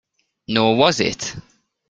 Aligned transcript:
Nor 0.47 0.77
was 0.77 0.99
it. 0.99 1.35